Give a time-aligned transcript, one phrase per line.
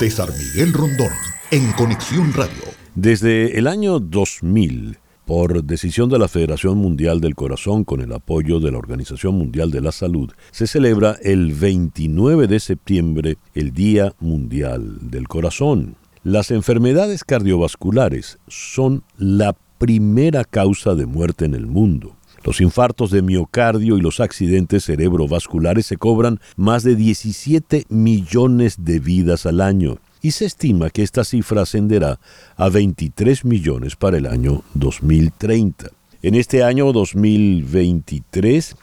[0.00, 1.12] César Miguel Rondón,
[1.50, 2.62] en Conexión Radio.
[2.94, 8.60] Desde el año 2000, por decisión de la Federación Mundial del Corazón con el apoyo
[8.60, 14.14] de la Organización Mundial de la Salud, se celebra el 29 de septiembre el Día
[14.20, 15.96] Mundial del Corazón.
[16.24, 22.16] Las enfermedades cardiovasculares son la primera causa de muerte en el mundo.
[22.42, 28.98] Los infartos de miocardio y los accidentes cerebrovasculares se cobran más de 17 millones de
[28.98, 32.18] vidas al año y se estima que esta cifra ascenderá
[32.56, 35.90] a 23 millones para el año 2030.
[36.22, 38.76] En este año 2023,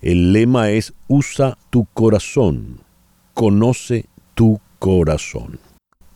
[0.00, 2.80] el lema es Usa tu corazón,
[3.34, 5.58] conoce tu corazón.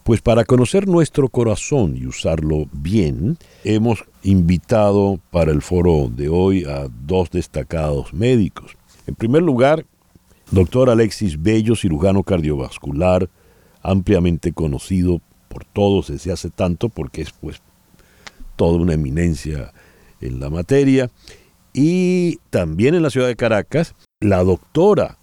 [0.08, 6.64] Pues para conocer nuestro corazón y usarlo bien, hemos invitado para el foro de hoy
[6.64, 8.78] a dos destacados médicos.
[9.06, 9.84] En primer lugar,
[10.50, 13.28] doctor Alexis Bello, cirujano cardiovascular,
[13.82, 17.60] ampliamente conocido por todos desde hace tanto, porque es pues
[18.56, 19.74] toda una eminencia
[20.22, 21.10] en la materia.
[21.74, 25.18] Y también en la ciudad de Caracas, la doctora,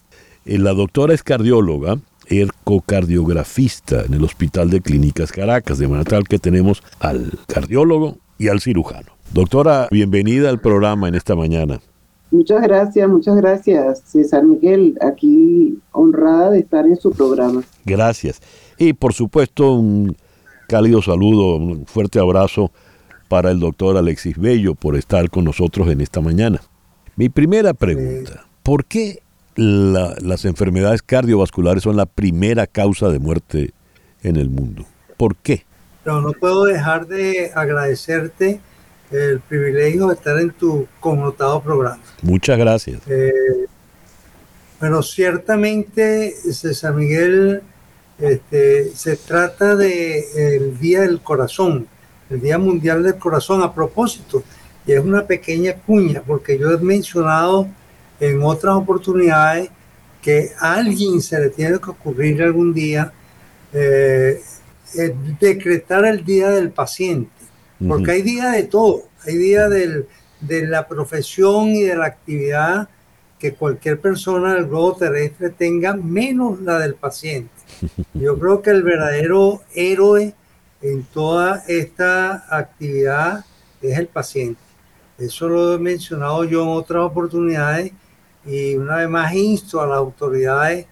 [0.45, 1.97] eh, la doctora es cardióloga,
[2.29, 8.47] ecocardiografista en el Hospital de Clínicas Caracas, de manera tal que tenemos al cardiólogo y
[8.47, 9.11] al cirujano.
[9.33, 11.79] Doctora, bienvenida al programa en esta mañana.
[12.31, 17.63] Muchas gracias, muchas gracias, César Miguel, aquí honrada de estar en su programa.
[17.85, 18.41] Gracias.
[18.77, 20.15] Y por supuesto, un
[20.67, 22.71] cálido saludo, un fuerte abrazo
[23.29, 26.61] para el doctor Alexis Bello por estar con nosotros en esta mañana.
[27.15, 29.19] Mi primera pregunta, ¿por qué
[29.56, 33.72] las enfermedades cardiovasculares son la primera causa de muerte
[34.23, 34.86] en el mundo.
[35.17, 35.66] ¿Por qué?
[36.06, 38.59] No, no puedo dejar de agradecerte
[39.11, 42.02] el privilegio de estar en tu connotado programa.
[42.22, 43.02] Muchas gracias.
[43.08, 43.31] Eh,
[44.80, 47.61] bueno, ciertamente, César Miguel,
[48.20, 51.88] este, se trata del Día del Corazón,
[52.30, 54.44] el Día Mundial del Corazón a propósito.
[54.86, 57.67] Y es una pequeña cuña, porque yo he mencionado
[58.20, 59.70] en otras oportunidades
[60.21, 63.11] que a alguien se le tiene que ocurrir algún día
[63.73, 64.42] eh,
[64.98, 67.31] eh, decretar el día del paciente,
[67.87, 72.87] porque hay día de todo, hay día de la profesión y de la actividad
[73.37, 77.52] que cualquier persona del globo terrestre tenga, menos la del paciente.
[78.14, 80.33] Yo creo que el verdadero héroe
[80.82, 83.43] en toda esta actividad
[83.82, 84.61] es el paciente.
[85.17, 87.93] Eso lo he mencionado yo en otras oportunidades
[88.45, 90.86] y una vez más insto a las autoridades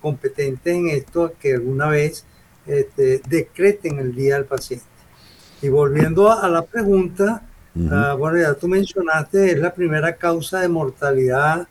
[0.00, 2.24] competentes en esto que alguna vez
[2.66, 4.86] este, decreten el día del paciente.
[5.62, 7.42] Y volviendo a, la pregunta,
[7.90, 11.66] ah, bueno, ya tú mencionaste, es la primera causa de mortalidad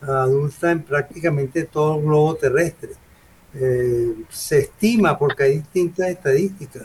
[0.00, 2.90] adulta en prácticamente todo el globo terrestre.
[3.54, 6.84] Eh, se estima, porque hay distintas estadísticas,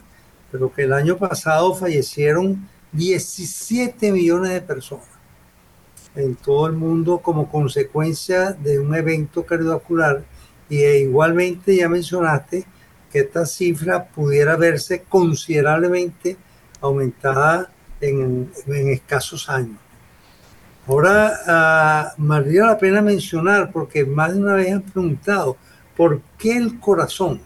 [0.51, 5.14] pero que el año pasado fallecieron 17 millones de personas
[6.15, 10.23] en todo el mundo como consecuencia de un evento cardiovascular
[10.69, 12.65] y e igualmente ya mencionaste
[13.11, 16.37] que esta cifra pudiera verse considerablemente
[16.81, 17.69] aumentada
[18.01, 19.77] en, escasos años.
[20.87, 25.57] Ahora, uh, valdría la pena mencionar, porque más de una vez han preguntado,
[25.95, 27.41] ¿por qué el corazón?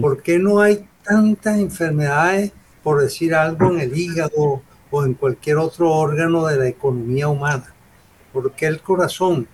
[0.00, 2.50] ¿Por qué no hay tantas enfermedades,
[2.82, 4.60] por decir algo, en el hígado
[4.90, 7.72] o en cualquier otro órgano de la economía humana?
[8.32, 9.48] ¿Por qué el corazón?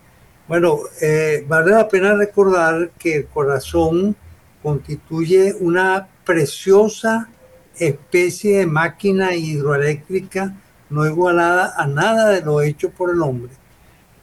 [0.49, 4.17] Bueno, eh, vale la pena recordar que el corazón
[4.63, 7.29] constituye una preciosa
[7.77, 10.55] especie de máquina hidroeléctrica
[10.91, 13.53] no igualada a nada de lo hecho por el hombre.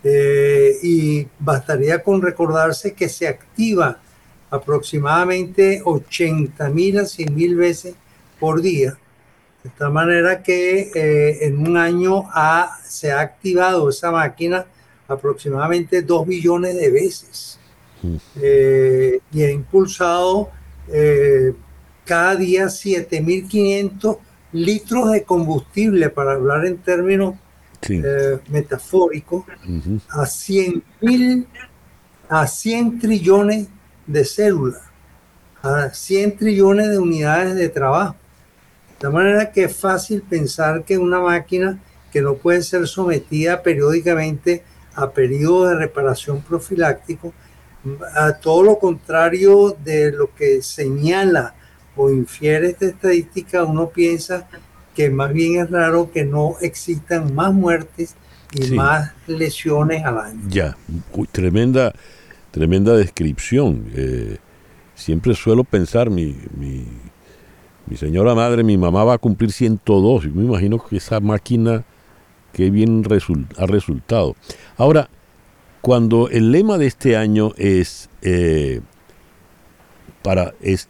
[0.03, 3.99] Eh, y bastaría con recordarse que se activa
[4.49, 7.95] aproximadamente 80 mil a 100 mil veces
[8.39, 8.97] por día
[9.63, 14.65] de tal manera que eh, en un año ha, se ha activado esa máquina
[15.07, 17.59] aproximadamente 2 billones de veces
[18.01, 18.15] mm.
[18.41, 20.49] eh, y ha impulsado
[20.87, 21.53] eh,
[22.05, 24.17] cada día 7.500
[24.53, 27.35] litros de combustible, para hablar en términos
[28.49, 29.45] metafóricos,
[30.09, 30.83] a 100
[32.27, 33.67] a 100 trillones
[34.07, 34.81] de células,
[35.61, 38.15] a 100 trillones de unidades de trabajo.
[39.01, 41.79] De manera que es fácil pensar que una máquina
[42.11, 44.63] que no puede ser sometida periódicamente
[44.95, 47.33] a periodos de reparación profiláctico,
[48.15, 51.55] a todo lo contrario de lo que señala
[51.95, 54.47] o infiere esta estadística, uno piensa
[54.95, 58.15] que más bien es raro que no existan más muertes
[58.53, 60.41] y más lesiones al año.
[60.49, 60.77] Ya,
[61.31, 61.93] tremenda,
[62.51, 63.89] tremenda descripción.
[63.95, 64.37] Eh,
[64.93, 66.85] siempre suelo pensar, mi, mi,
[67.91, 71.83] mi señora madre, mi mamá va a cumplir 102, y me imagino que esa máquina
[72.53, 73.03] que bien
[73.57, 74.37] ha resultado.
[74.77, 75.09] Ahora,
[75.81, 78.79] cuando el lema de este año es eh,
[80.23, 80.87] para es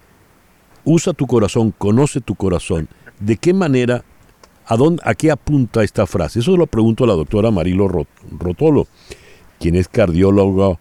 [0.84, 2.88] usa tu corazón, conoce tu corazón,
[3.20, 4.04] ¿de qué manera,
[4.68, 6.42] a dónde, a qué apunta esta frase?
[6.42, 8.86] Eso lo pregunto a la doctora Marilo Rotolo,
[9.60, 10.78] quien es cardióloga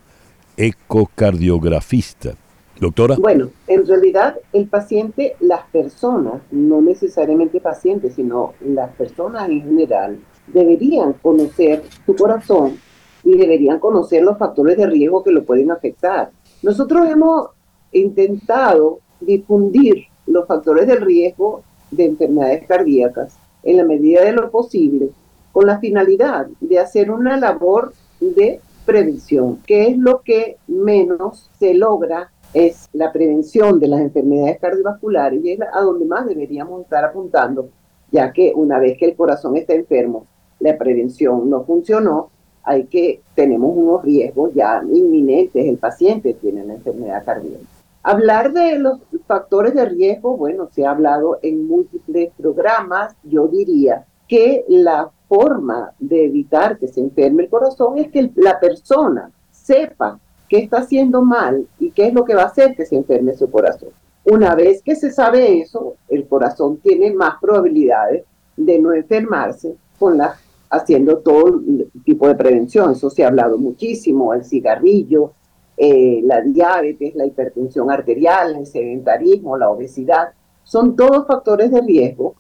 [0.59, 2.35] ecocardiografista.
[2.81, 3.17] Doctora.
[3.19, 10.19] Bueno, en realidad el paciente, las personas, no necesariamente pacientes, sino las personas en general,
[10.47, 12.79] deberían conocer su corazón
[13.23, 16.31] y deberían conocer los factores de riesgo que lo pueden afectar.
[16.63, 17.49] Nosotros hemos
[17.93, 25.11] intentado difundir los factores de riesgo de enfermedades cardíacas en la medida de lo posible
[25.53, 31.75] con la finalidad de hacer una labor de prevención, que es lo que menos se
[31.75, 37.05] logra es la prevención de las enfermedades cardiovasculares y es a donde más deberíamos estar
[37.05, 37.69] apuntando,
[38.11, 40.27] ya que una vez que el corazón está enfermo,
[40.59, 42.31] la prevención no funcionó,
[42.63, 47.65] hay que, tenemos unos riesgos ya inminentes, el paciente tiene la enfermedad cardíaca.
[48.03, 54.07] Hablar de los factores de riesgo, bueno, se ha hablado en múltiples programas, yo diría
[54.27, 60.19] que la forma de evitar que se enferme el corazón es que la persona sepa
[60.51, 63.35] qué está haciendo mal y qué es lo que va a hacer que se enferme
[63.35, 63.91] su corazón.
[64.25, 68.25] Una vez que se sabe eso, el corazón tiene más probabilidades
[68.57, 70.37] de no enfermarse con la,
[70.69, 71.63] haciendo todo
[72.05, 72.91] tipo de prevención.
[72.91, 75.33] Eso se ha hablado muchísimo, el cigarrillo,
[75.77, 80.33] eh, la diabetes, la hipertensión arterial, el sedentarismo, la obesidad.
[80.65, 82.35] Son todos factores de riesgo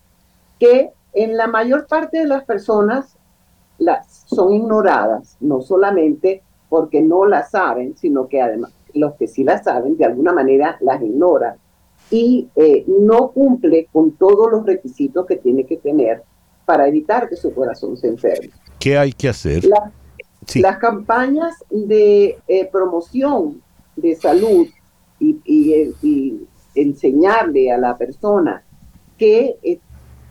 [0.58, 3.16] que en la mayor parte de las personas
[3.78, 9.44] las, son ignoradas, no solamente porque no la saben, sino que además los que sí
[9.44, 11.56] la saben de alguna manera las ignoran
[12.10, 16.22] y eh, no cumple con todos los requisitos que tiene que tener
[16.64, 18.50] para evitar que su corazón se enferme.
[18.78, 19.64] ¿Qué hay que hacer?
[20.54, 23.60] Las campañas de eh, promoción
[23.96, 24.66] de salud
[25.18, 28.62] y, y, enseñarle a la persona
[29.18, 29.80] que eh,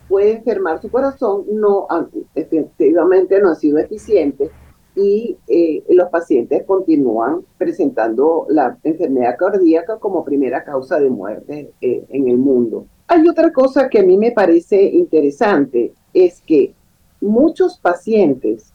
[0.08, 1.86] puede enfermar su corazón no
[2.34, 4.50] efectivamente no ha sido eficiente
[4.94, 12.04] y eh, los pacientes continúan presentando la enfermedad cardíaca como primera causa de muerte eh,
[12.08, 12.86] en el mundo.
[13.06, 16.74] Hay otra cosa que a mí me parece interesante, es que
[17.20, 18.72] muchos pacientes,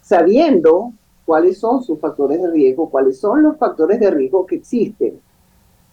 [0.00, 0.92] sabiendo
[1.24, 5.20] cuáles son sus factores de riesgo, cuáles son los factores de riesgo que existen,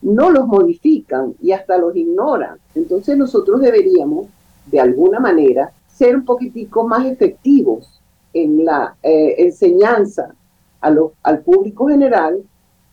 [0.02, 2.58] no los modifican y hasta los ignoran.
[2.74, 4.28] Entonces nosotros deberíamos,
[4.66, 8.00] de alguna manera, ser un poquitico más efectivos
[8.34, 10.36] en la eh, enseñanza
[10.82, 12.42] a al público general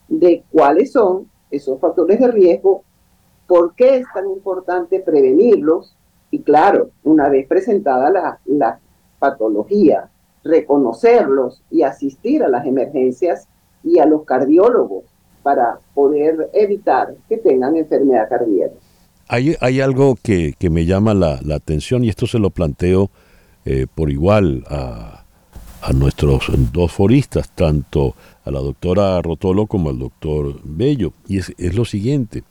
[0.08, 2.82] de cuáles son esos factores de riesgo,
[3.46, 5.96] por qué es tan importante prevenirlos
[6.30, 8.80] y claro, una vez presentada la, la
[9.18, 10.10] patología,
[10.42, 13.48] reconocerlos y asistir a las emergencias
[13.84, 15.04] y a los cardiólogos
[15.42, 18.74] para poder evitar que tengan enfermedad cardíaca.
[19.28, 23.10] Hay, hay algo que, que me llama la, la, atención y esto se lo planteo
[23.64, 25.25] eh, por igual a,
[25.86, 31.12] a nuestros dos foristas, tanto a la doctora Rotolo como al doctor Bello.
[31.28, 32.42] Y es, lo siguiente.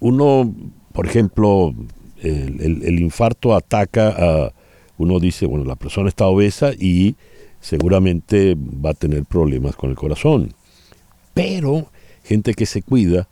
[0.00, 0.54] Uno,
[0.92, 1.74] por ejemplo,
[2.20, 4.52] el, infarto ataca a,
[4.98, 7.16] uno dice, bueno, la persona está obesa y
[7.60, 10.52] seguramente va a tener problemas con el corazón.
[11.32, 11.90] Pero
[12.24, 13.26] gente que se cuida,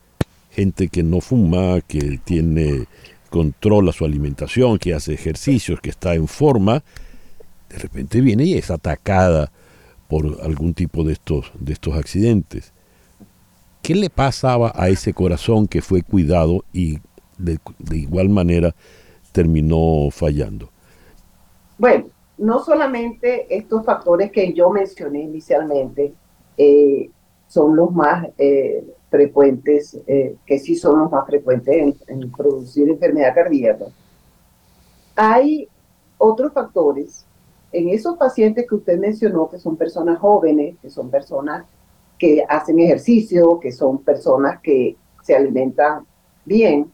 [0.52, 2.87] gente que no fuma, que tiene
[3.28, 6.82] controla su alimentación, que hace ejercicios, que está en forma,
[7.68, 9.50] de repente viene y es atacada
[10.08, 12.73] por algún tipo de estos, de estos accidentes.
[13.82, 16.99] ¿Qué le pasaba a ese corazón que fue cuidado y
[17.38, 17.58] de,
[17.92, 18.75] igual manera
[19.32, 20.70] terminó fallando?
[21.78, 22.06] Bueno,
[22.38, 26.12] no solamente estos factores que yo mencioné inicialmente
[26.56, 27.11] eh,
[27.46, 32.88] son los más eh, frecuentes, eh, que sí son los más frecuentes en, en producir
[32.88, 33.87] enfermedad cardíaca.
[35.14, 35.68] Hay
[36.18, 37.26] otros factores
[37.78, 41.66] en esos pacientes que usted mencionó, que son personas jóvenes, que son personas
[42.18, 46.06] que hacen ejercicio, que son personas que se alimentan
[46.45, 46.90] bien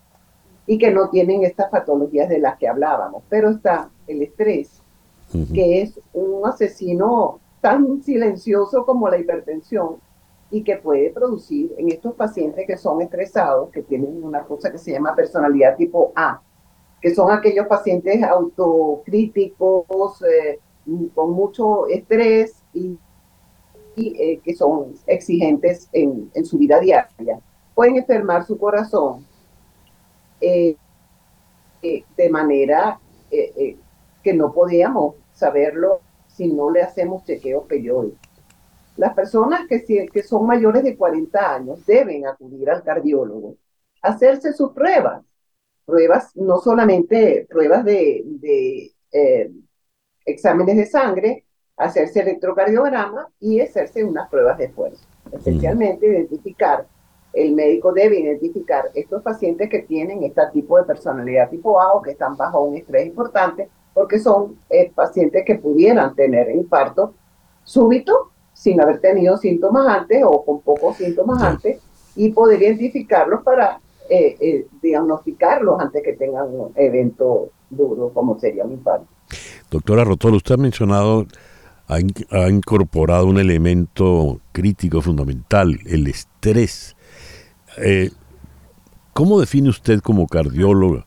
[0.66, 3.22] y que no tienen estas patologías de las que hablábamos.
[3.28, 4.82] Pero está el estrés,
[5.54, 9.96] que es un asesino tan silencioso como la hipertensión
[10.50, 14.78] y que puede producir en estos pacientes que son estresados, que tienen una cosa que
[14.78, 16.42] se llama personalidad tipo A,
[17.00, 20.58] que son aquellos pacientes autocríticos, eh,
[21.14, 22.98] con mucho estrés y,
[23.96, 27.40] eh, que son exigentes en, su vida diaria.
[27.74, 29.26] pueden enfermar su corazón
[30.40, 30.76] eh,
[31.82, 32.98] eh, de manera
[33.30, 38.20] que no podíamos saberlo si no le hacemos chequeos periódicos.
[38.98, 43.56] Las personas que, que son mayores de 40 años deben acudir al cardiólogo,
[44.02, 45.24] hacerse sus pruebas,
[45.86, 48.92] pruebas, no solamente pruebas de
[50.24, 51.44] exámenes de sangre,
[51.76, 56.86] hacerse electrocardiograma y hacerse unas pruebas de esfuerzo, especialmente identificar
[57.32, 62.02] el médico debe identificar estos pacientes que tienen este tipo de personalidad tipo A o
[62.02, 67.14] que están bajo un estrés importante, porque son eh, pacientes que pudieran tener infarto
[67.64, 71.80] súbito sin haber tenido síntomas antes o con pocos síntomas antes
[72.16, 78.64] y poder identificarlos para eh, eh, diagnosticarlos antes que tengan un evento duro como sería
[78.64, 79.06] un infarto.
[79.72, 81.26] Doctora Rotolo, usted ha mencionado,
[81.88, 81.98] ha,
[82.50, 86.94] incorporado un elemento crítico fundamental, el estrés.
[87.78, 88.10] Eh,
[89.14, 91.06] ¿Cómo define usted como cardiólogo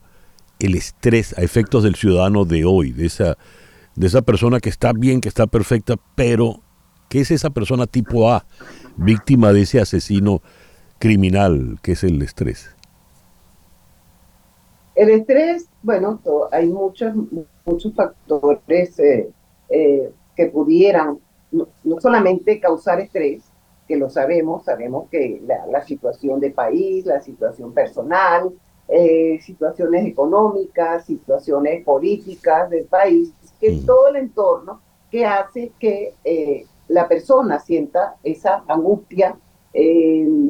[0.58, 3.38] el estrés a efectos del ciudadano de hoy, de esa,
[3.96, 6.60] de esa persona que está bien, que está perfecta, pero
[7.08, 8.48] que es esa persona tipo A,
[8.98, 10.42] víctima de ese asesino
[10.98, 12.75] criminal que es el estrés?
[14.96, 16.22] El estrés, bueno,
[16.52, 17.14] hay muchos,
[17.66, 19.30] muchos factores eh,
[19.70, 21.20] eh, que pudieran
[21.52, 21.68] no,
[22.00, 23.44] solamente causar estrés,
[23.88, 28.54] que lo sabemos, sabemos que la, situación de país, la situación personal,
[28.88, 33.86] eh, situaciones económicas, situaciones políticas del país, que mm.
[33.86, 39.38] todo el entorno que hace que eh, la persona sienta esa angustia,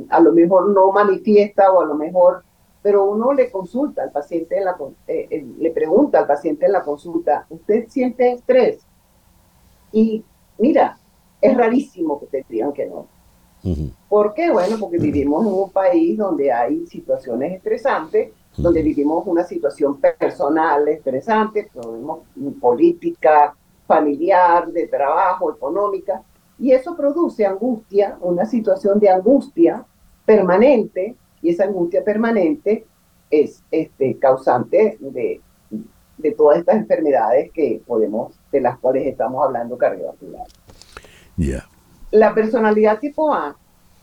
[0.10, 2.44] a lo mejor no manifiesta o a lo mejor,
[2.86, 4.78] pero uno le consulta al paciente, en la,
[5.08, 8.86] le pregunta al paciente en la consulta, ¿usted siente estrés?
[9.92, 10.24] Y
[10.60, 10.96] mira,
[11.42, 13.08] es rarísimo que te digan que no.
[14.08, 14.52] ¿Por qué?
[14.52, 20.88] Bueno, porque vivimos en un país donde hay situaciones estresantes, donde vivimos una situación personal
[20.88, 21.72] estresante,
[22.62, 23.56] política,
[23.88, 26.22] familiar, de trabajo, económica,
[26.60, 29.84] y eso produce angustia, una situación de angustia
[30.24, 32.86] permanente, y esa angustia permanente
[33.30, 35.42] es este, causante de,
[36.18, 40.54] de todas estas enfermedades que podemos, de las cuales estamos hablando cardiovasculares.
[41.38, 41.66] Ya
[42.16, 43.56] la personalidad tipo A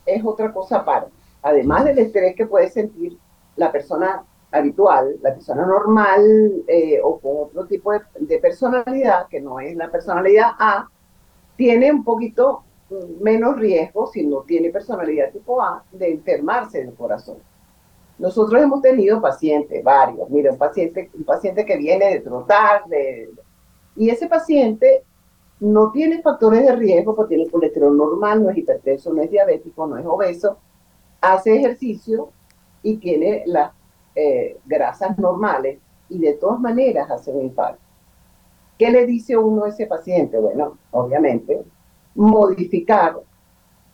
[0.04, 1.10] es otra cosa aparte.
[1.42, 3.18] Además del estrés que puede sentir
[3.56, 9.60] la persona habitual, la persona normal eh, o con otro tipo de, personalidad, que no
[9.60, 10.88] es la personalidad A,
[11.56, 12.64] tiene un poquito
[13.20, 17.38] menos riesgo, si no tiene personalidad tipo A, de enfermarse del corazón.
[18.18, 20.28] Nosotros hemos tenido pacientes, varios.
[20.30, 22.84] Mira, un paciente, un paciente que viene de trotar,
[23.96, 25.04] y ese paciente
[25.60, 29.86] no tiene factores de riesgo porque tiene colesterol normal, no es hipertenso, no es diabético,
[29.86, 30.58] no es obeso,
[31.20, 32.30] hace ejercicio
[32.82, 33.72] y tiene las
[34.14, 37.80] eh, grasas normales y de todas maneras hace un infarto.
[38.78, 40.38] ¿Qué le dice uno a ese paciente?
[40.38, 41.62] Bueno, obviamente,
[42.14, 43.16] modificar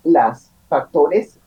[0.04, 1.38] los factores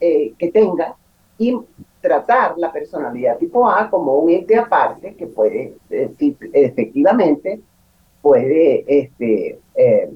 [0.00, 0.96] eh, que tenga
[1.38, 1.58] y
[2.00, 6.12] tratar la personalidad tipo A como un ente aparte que puede eh,
[6.52, 7.60] efectivamente
[8.22, 10.10] puede este, eh,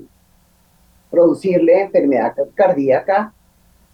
[1.10, 3.32] producirle enfermedad cardíaca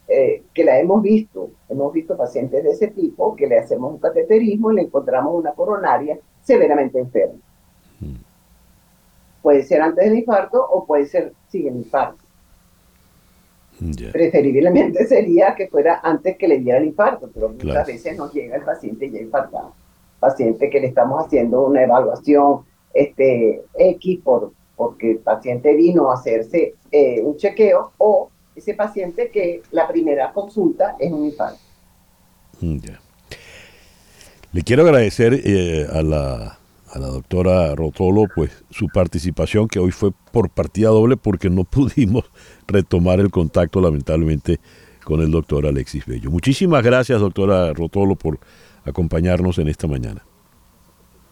[0.09, 1.51] eh, que la hemos visto.
[1.69, 5.53] Hemos visto pacientes de ese tipo que le hacemos un cateterismo y le encontramos una
[5.53, 7.39] coronaria severamente enferma.
[9.43, 12.23] Puede ser antes del infarto o puede ser sin el infarto.
[14.13, 18.57] Preferiblemente sería que fuera antes que le diera el infarto, pero muchas veces nos llega
[18.57, 19.73] el paciente ya infartado.
[20.19, 22.61] Paciente que le estamos haciendo una evaluación
[22.93, 29.31] este, X por, porque el paciente vino a hacerse eh, un chequeo o ese paciente
[29.31, 31.61] que la primera consulta es un infarto.
[32.61, 32.79] Mm,
[34.53, 36.60] Le quiero agradecer eh, a, la,
[36.93, 41.65] a la doctora Rotolo pues su participación que hoy fue por partida doble porque no
[41.71, 42.31] pudimos
[42.67, 44.59] retomar el contacto lamentablemente
[45.05, 46.31] con el doctor Alexis Bello.
[46.31, 48.39] Muchísimas gracias doctora Rotolo por
[48.85, 50.25] acompañarnos en esta mañana.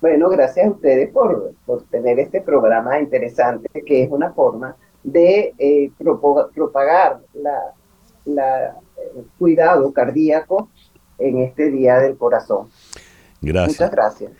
[0.01, 1.55] Bueno, gracias a ustedes por,
[1.91, 5.91] tener este programa interesante que es una forma de eh,
[6.55, 8.77] propagar la,
[9.17, 10.71] el cuidado cardíaco
[11.19, 12.69] en este Día del Corazón.
[13.41, 13.81] Gracias.
[13.81, 14.33] Muchas gracias.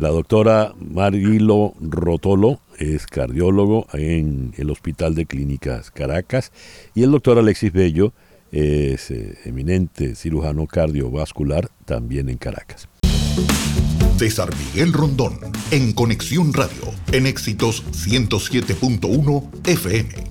[0.00, 6.52] La doctora Marilo Rotolo es cardiólogo en el Hospital de Clínicas Caracas
[6.94, 8.14] y el doctor Alexis Bello
[8.50, 12.88] es eh, eminente cirujano cardiovascular también en Caracas.
[14.16, 15.38] César Miguel Rondón,
[15.70, 20.29] en Conexión Radio, en Éxitos 107.1 FM.